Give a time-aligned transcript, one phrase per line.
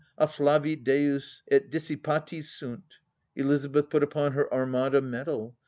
[0.19, 2.81] ..."Afiflavit deus et dissipati sunt
[3.35, 5.55] 1" Eliza beth put upon her Armada medal.